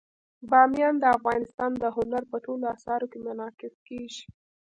[0.49, 4.23] بامیان د افغانستان د هنر په ټولو اثارو کې منعکس کېږي.